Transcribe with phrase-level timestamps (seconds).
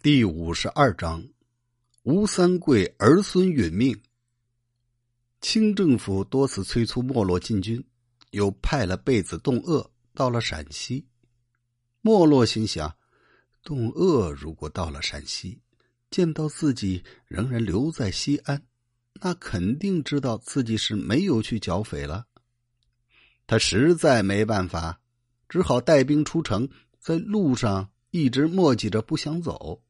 [0.00, 1.28] 第五十二章，
[2.04, 4.00] 吴三桂儿孙殒命。
[5.40, 7.84] 清政府多次催促没落进军，
[8.30, 11.04] 又派了贝子洞鄂到了陕西。
[12.00, 12.94] 没落心想，
[13.64, 15.58] 洞鄂如果到了陕西，
[16.12, 18.62] 见到自己仍然留在西安，
[19.14, 22.24] 那肯定知道自己是没有去剿匪了。
[23.48, 25.00] 他实在没办法，
[25.48, 26.68] 只好带兵出城，
[27.00, 29.82] 在路上一直磨叽着不想走。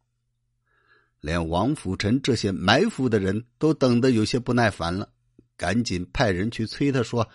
[1.20, 5.10] 连王辅臣这些埋伏的人都等得有些不耐烦了，
[5.56, 7.28] 赶紧派人去催他说：“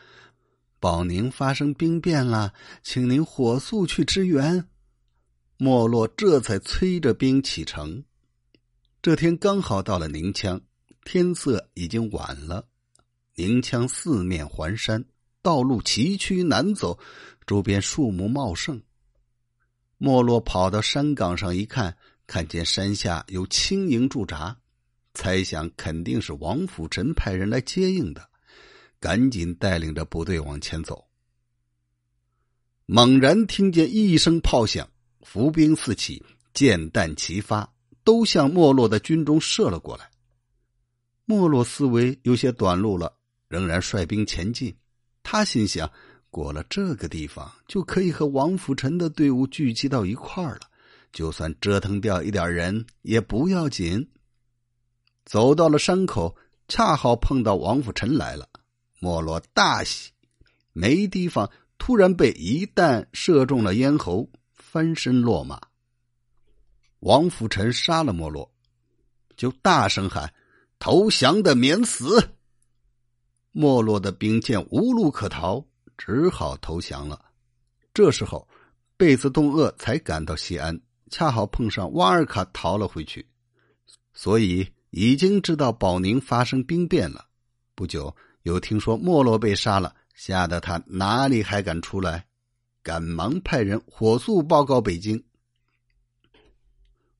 [0.79, 4.67] 保宁发生兵变了，请您火速去支援。”
[5.57, 8.03] 没落这才催着兵启程。
[9.01, 10.59] 这天刚好到了宁羌，
[11.03, 12.65] 天色已经晚了。
[13.35, 15.03] 宁羌四面环山，
[15.41, 16.97] 道路崎岖难走，
[17.45, 18.81] 周边树木茂盛。
[19.97, 21.97] 没落跑到山岗上一看。
[22.33, 24.57] 看见山下有轻营驻扎，
[25.13, 28.27] 猜想肯定是王辅臣派人来接应的，
[28.99, 31.05] 赶紧带领着部队往前走。
[32.88, 34.89] 猛然听见一声炮响，
[35.21, 37.71] 伏兵四起，箭弹齐发，
[38.03, 40.09] 都向没落的军中射了过来。
[41.25, 43.15] 没落思维有些短路了，
[43.47, 44.75] 仍然率兵前进。
[45.21, 45.88] 他心想，
[46.31, 50.61] 过了这个地方，就可以和王辅臣的队伍聚集到一块儿了。
[51.14, 54.09] 就算折腾掉一点人也不要紧。
[55.23, 56.36] 走到了山口，
[56.67, 58.50] 恰好碰到王辅臣来了，
[59.00, 60.11] 莫洛大喜，
[60.73, 65.61] 没地方，突然被一弹射中了咽喉，翻身落马。
[67.00, 68.52] 王辅臣杀了莫洛，
[69.38, 70.33] 就大声喊
[70.80, 72.31] ：“投降的免死！”
[73.52, 75.64] 莫洛的兵见无路可逃，
[75.98, 77.23] 只好投降了。
[77.94, 78.48] 这时候，
[78.98, 80.81] 贝子洞鄂才赶到西安。
[81.14, 83.23] 恰好碰上瓦尔卡逃了回去，
[84.16, 87.28] 所以已经知道保宁发生兵变了。
[87.75, 92.26] 不久又听说没落被杀了，吓得他哪里还敢出来？
[92.82, 95.23] 赶忙派人火速报告北京。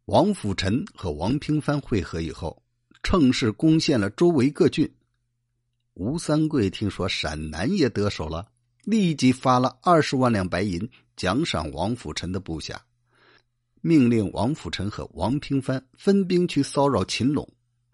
[0.06, 2.64] 王辅臣和王平藩会合以后，
[3.04, 4.92] 乘势攻陷了周围各郡。
[5.94, 8.48] 吴三桂听说陕南也得手了，
[8.86, 12.84] 立即发了二十万两白银奖赏王辅臣的部下。
[13.86, 17.46] 命令王辅臣和王平藩分兵去骚扰秦陇，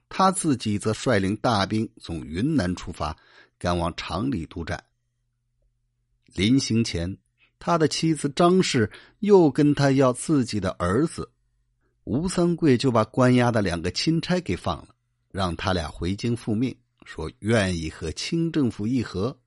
[0.07, 3.17] 他自己则率领大兵从云南出发，
[3.57, 4.83] 赶往长里督战。
[6.35, 7.17] 临行前，
[7.57, 11.31] 他的妻子张氏又跟他要自己的儿子，
[12.03, 14.89] 吴三桂就把关押的两个钦差给放了，
[15.31, 19.39] 让他俩回京复命，说愿意和清政府议和。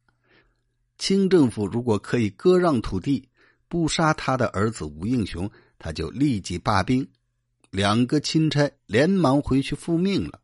[0.99, 3.29] 清政府如果可以割让土地，
[3.73, 5.51] 不杀他的儿子吴应熊。
[5.79, 7.09] 他就立即罢兵，
[7.71, 10.39] 两个钦差连忙回去复命了。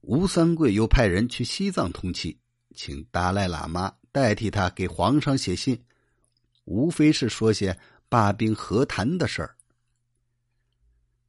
[0.00, 2.36] 吴三桂又派人去西藏通气，
[2.74, 5.80] 请达赖喇嘛代替他给皇上写信，
[6.64, 7.78] 无非是说些
[8.08, 9.54] 罢兵和谈的事儿。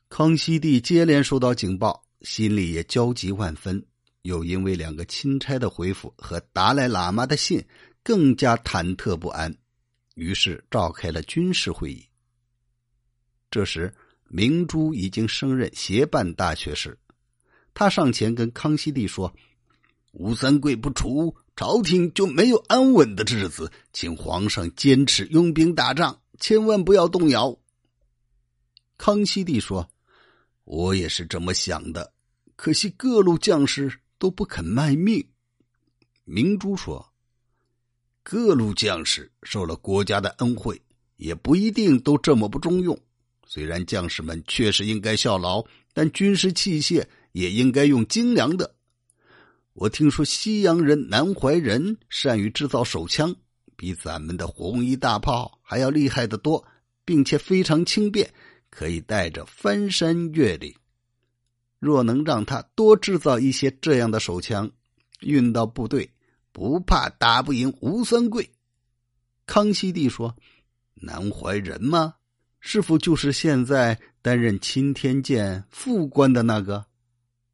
[0.10, 3.86] 康熙帝接连收到警报，心里也焦急万分，
[4.24, 7.64] 又因为两个钦差的回复和达赖喇嘛的信，
[8.04, 9.56] 更加忐忑不安，
[10.16, 12.06] 于是召开了军事会议。
[13.50, 13.94] 这时，
[14.28, 16.98] 明珠已经升任协办大学士，
[17.74, 19.34] 他上前跟康熙帝说
[20.14, 27.58] ：“吴三桂不除，朝廷就没有安稳的日子，请皇上坚持用兵打仗，千万不要动摇。”
[28.98, 29.90] 康熙帝说
[30.64, 32.14] ：“我也是这么想的，
[32.56, 35.28] 可惜各路将士都不肯卖命。”
[36.24, 37.11] 明珠说
[38.24, 40.82] ：“各路将士受了国家的恩惠，
[41.18, 42.98] 也不一定都这么不中用。”
[43.46, 48.76] 虽然将士们确实应该效劳，但军事器械也应该用精良的。
[49.74, 53.36] 我听说西洋人南怀仁善于制造手枪，
[53.76, 56.66] 比咱们的红衣大炮还要厉害得多，
[57.04, 58.34] 并且非常轻便，
[58.70, 60.74] 可以带着翻山越岭。
[61.80, 64.72] 若能让他多制造一些这样的手枪，
[65.22, 66.10] 运到部队，
[66.52, 68.50] 不怕打不赢吴三桂。
[69.46, 70.36] 康熙帝说
[70.96, 72.16] ：“南怀仁吗？”
[72.60, 76.86] 是否就是现在担任钦天监副官的那个？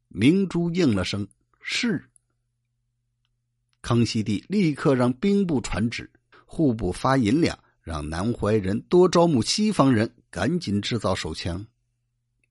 [0.08, 1.26] 明珠应了声
[1.60, 2.04] “是”。
[3.80, 6.10] 康熙帝立刻让兵部传旨，
[6.44, 11.66] 户部发银两，让南怀仁多招募西方人，赶紧制造手枪。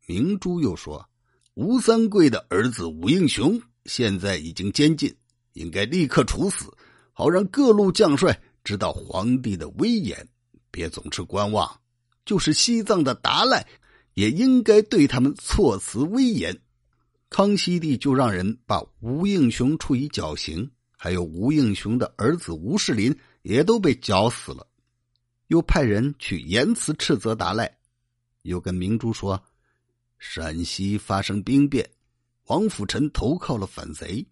[0.08, 1.08] 明珠又说
[1.54, 5.16] ：“吴三桂的儿子武应雄现在已经监禁，
[5.57, 6.71] 应该立刻处死，
[7.12, 10.27] 好让各路将帅知道皇帝的威严，
[10.71, 11.69] 别总是观望。”
[12.25, 13.65] 就是西藏的达赖，
[14.13, 16.59] 也应该对他们措辞威严。
[17.30, 24.68] 康熙帝就让人把吴应熊处以绞刑，还有吴应熊的儿子吴世林也都被绞死了。
[25.48, 27.77] 又派人去言辞斥责达赖，
[28.42, 29.42] 又跟明珠说
[30.19, 31.89] ：“陕西发生兵变，
[32.48, 34.25] 王辅臣投靠了反贼，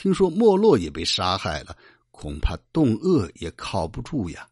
[0.00, 1.76] 听说莫洛也被杀害了，
[2.10, 4.48] 恐怕动鄂也靠不住呀。”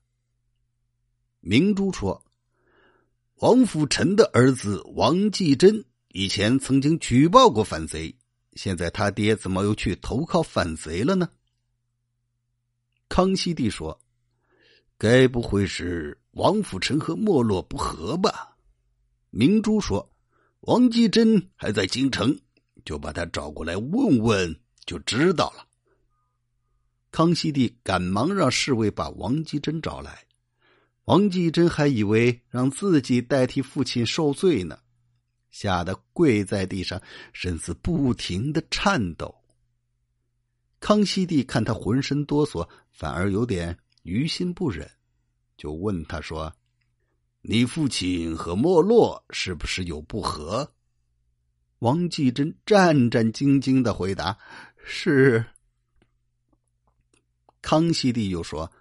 [1.41, 2.23] 明珠说
[3.41, 8.15] ：“王辅臣的儿子王继珍以前曾经举报过反贼，
[8.53, 11.31] 现在他爹怎么又去投靠反贼了呢？”
[13.09, 13.99] 康熙帝说。
[15.01, 18.57] 该不会是王辅臣和莫洛不和吧？
[19.31, 20.11] 明珠说
[20.67, 22.37] ：“王继珍还在京城，
[22.85, 25.69] 就把他找过来问问，就知道了。”
[27.13, 30.25] 康熙帝赶忙让侍卫把王继贞找来。
[31.05, 34.79] 王继贞还以为让自己代替父亲受罪呢，
[35.51, 37.01] 吓得跪在地上，
[37.33, 39.35] 身子不停的颤抖。
[40.81, 43.79] 康熙帝看他浑身哆嗦，反而有点。
[44.03, 44.91] 于心不忍，
[45.57, 46.55] 就问他说
[47.43, 50.73] ：“你父亲和莫洛是不是有不和？”
[51.81, 54.39] 王继贞战战兢兢的回答
[54.91, 55.45] ：“是。”
[57.61, 58.73] 康熙帝又说：“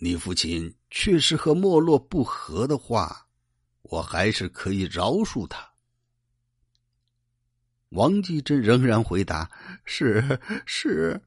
[0.00, 3.28] 你父亲确实和莫洛不和的话，
[3.82, 5.70] 我还是可以饶恕他。”
[7.90, 9.50] 王继珍仍然回答
[9.84, 11.20] ：“是是。”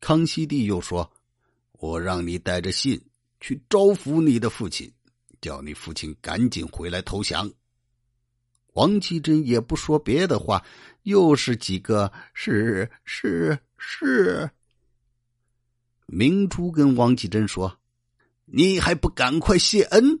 [0.00, 1.12] 康熙帝又说。
[1.80, 3.00] 我让你带着信
[3.38, 4.92] 去招抚你的父亲，
[5.40, 7.48] 叫你父亲赶紧回来投降。
[8.72, 10.64] 王继珍也不说别的话，
[11.08, 14.50] 又是几个是是是。
[16.04, 17.78] 明珠跟王继珍说
[18.44, 20.20] ：“你还不赶快谢恩？”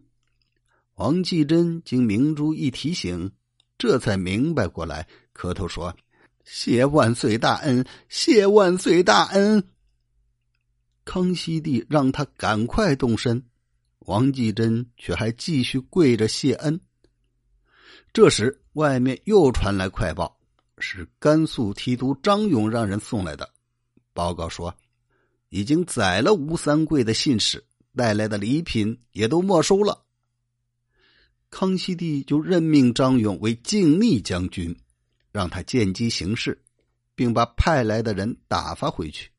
[0.96, 3.30] 王继珍经明珠一提醒，
[3.76, 5.94] 这才明白过来，磕头说
[6.42, 9.62] ：“谢万岁大恩，谢万岁大恩。”
[11.04, 13.42] 康熙帝让他赶快动身，
[14.00, 16.80] 王继珍却还继续跪着谢恩。
[18.12, 20.37] 这时，外面又传来快报，
[20.80, 23.48] 是甘肃提督张勇让人送来的。
[24.12, 24.74] 报告说，
[25.48, 27.64] 已经宰了吴三桂的信使，
[27.96, 30.04] 带来的礼品也都没收了。
[31.50, 34.76] 康熙帝就任命张勇为靖逆将军，
[35.32, 36.62] 让他见机行事，
[37.14, 39.30] 并把派来的人打发回去。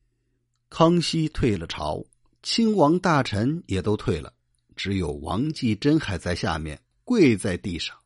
[0.68, 2.04] 康熙退了朝，
[2.42, 4.32] 亲王大臣也都退了，
[4.74, 7.96] 只有王继贞还在下面跪在地上。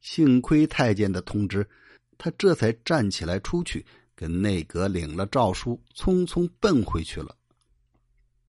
[0.00, 1.68] 幸亏太监的通知，
[2.22, 7.34] 他这才站起来出去，跟内阁领了诏书，匆匆奔回去了。